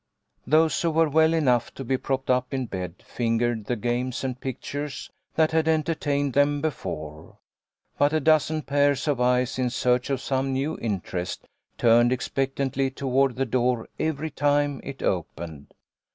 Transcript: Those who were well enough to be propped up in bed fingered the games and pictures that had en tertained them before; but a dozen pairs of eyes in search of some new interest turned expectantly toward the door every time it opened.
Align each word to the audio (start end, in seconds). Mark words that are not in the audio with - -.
Those 0.47 0.81
who 0.81 0.89
were 0.89 1.07
well 1.09 1.31
enough 1.31 1.71
to 1.75 1.83
be 1.83 1.95
propped 1.95 2.31
up 2.31 2.55
in 2.55 2.65
bed 2.65 3.03
fingered 3.05 3.65
the 3.65 3.75
games 3.75 4.23
and 4.23 4.41
pictures 4.41 5.11
that 5.35 5.51
had 5.51 5.67
en 5.67 5.83
tertained 5.83 6.33
them 6.33 6.59
before; 6.59 7.37
but 7.99 8.11
a 8.11 8.19
dozen 8.19 8.63
pairs 8.63 9.07
of 9.07 9.21
eyes 9.21 9.59
in 9.59 9.69
search 9.69 10.09
of 10.09 10.19
some 10.19 10.53
new 10.53 10.75
interest 10.79 11.47
turned 11.77 12.11
expectantly 12.11 12.89
toward 12.89 13.35
the 13.35 13.45
door 13.45 13.87
every 13.99 14.31
time 14.31 14.81
it 14.83 15.03
opened. 15.03 15.71